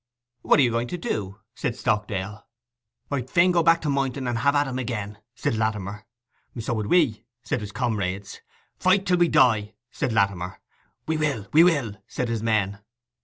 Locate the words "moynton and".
3.89-4.39